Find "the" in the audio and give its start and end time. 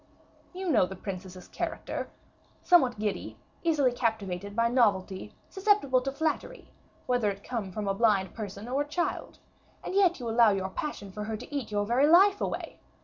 0.87-0.95